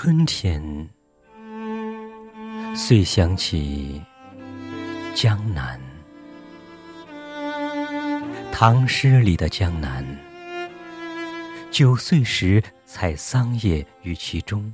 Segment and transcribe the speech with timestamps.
[0.00, 0.62] 春天，
[2.72, 4.00] 遂想起
[5.12, 5.80] 江南。
[8.52, 10.06] 唐诗里的江南，
[11.72, 14.72] 九岁时采桑叶于其中，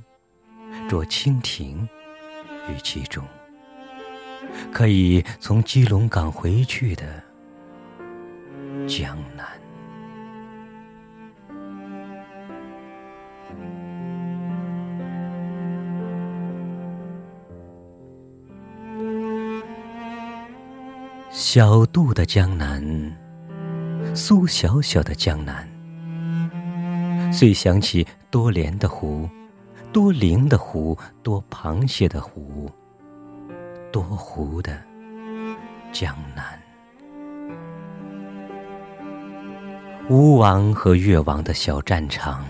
[0.87, 1.89] 捉蜻蜓
[2.69, 3.25] 于其中，
[4.71, 7.23] 可以从基隆港回去的
[8.87, 9.54] 江南。
[21.37, 22.81] 小渡的江南，
[24.15, 25.69] 苏小小的江南，
[27.29, 29.29] 遂想起多莲的湖，
[29.91, 32.71] 多灵的湖，多螃蟹的湖，
[33.91, 34.81] 多湖的
[35.91, 36.57] 江南。
[40.09, 42.45] 吴王和越王的小战场，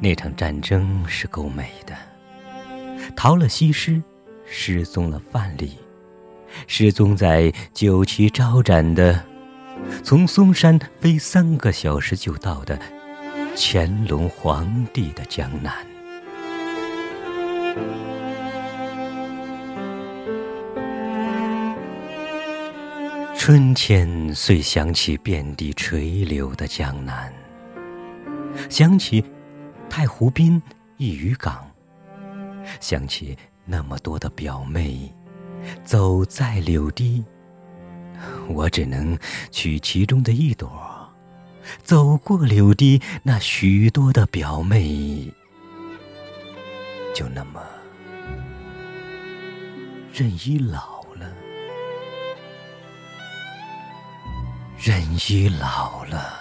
[0.00, 1.94] 那场战争是够美的。
[3.14, 4.02] 逃了西施，
[4.44, 5.70] 失踪了范蠡。
[6.66, 9.24] 失踪在九旗招展的，
[10.02, 12.78] 从嵩山飞三个小时就到的
[13.56, 15.72] 乾隆皇帝的江南。
[23.36, 27.32] 春天遂想起遍地垂柳的江南，
[28.70, 29.24] 想起
[29.90, 30.62] 太湖滨
[30.96, 31.68] 一渔港，
[32.78, 35.12] 想起那么多的表妹。
[35.84, 37.24] 走在柳堤，
[38.48, 39.18] 我只能
[39.50, 40.70] 取其中的一朵。
[41.82, 45.32] 走过柳堤，那许多的表妹，
[47.14, 47.62] 就那么
[50.12, 51.32] 任意老了，
[54.78, 56.34] 任意老了，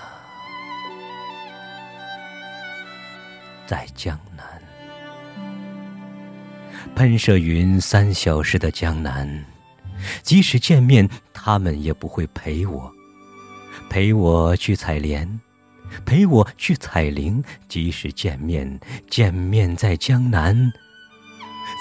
[3.65, 4.60] 在江南。
[6.95, 9.45] 喷射云三小时的江南，
[10.21, 12.91] 即使见面，他们也不会陪我，
[13.89, 15.39] 陪我去采莲，
[16.05, 17.43] 陪我去采菱。
[17.67, 20.71] 即使见面，见面在江南，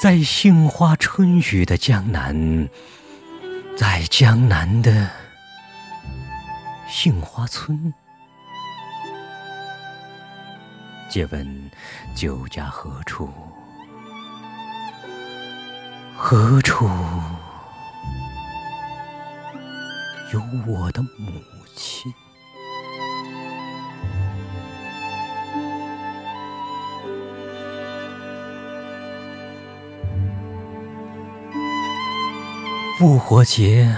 [0.03, 2.69] 在杏花春雨的江南，
[3.77, 5.11] 在江南的
[6.89, 7.93] 杏花村。
[11.09, 11.71] 借问
[12.15, 13.29] 酒家何处？
[16.23, 16.87] 何处
[20.35, 21.43] 有我的母
[21.75, 22.13] 亲？
[32.99, 33.97] 复活节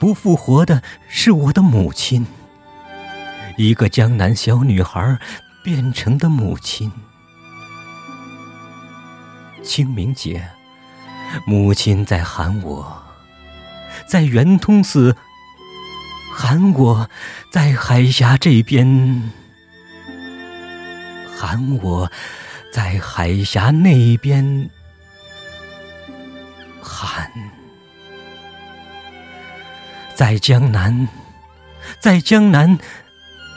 [0.00, 2.26] 不复活的是我的母亲，
[3.56, 5.18] 一个江南小女孩
[5.62, 6.90] 变成的母亲。
[9.62, 10.44] 清明节。
[11.46, 13.02] 母亲在喊我，
[14.06, 15.16] 在圆通寺
[16.32, 17.08] 喊我，
[17.50, 19.30] 在海峡这边
[21.36, 22.10] 喊我，
[22.72, 24.70] 在海峡那边
[26.80, 27.30] 喊，
[30.14, 31.08] 在江南，
[32.00, 32.78] 在江南，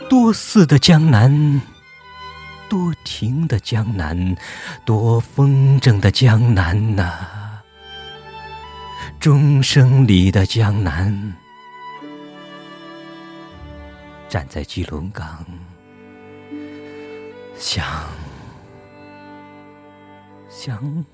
[0.09, 1.61] 多寺的江南，
[2.69, 4.35] 多情的江南，
[4.85, 7.36] 多风筝的江南呐。
[9.27, 11.33] 钟声里的江南，
[14.29, 15.45] 站在基隆港，
[17.57, 17.85] 想
[20.47, 21.05] 想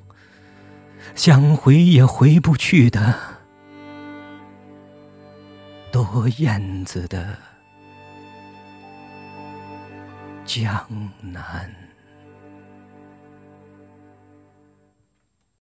[1.16, 3.16] 想回也回不去的，
[5.92, 7.36] 多燕子的
[10.46, 10.88] 江
[11.20, 11.74] 南。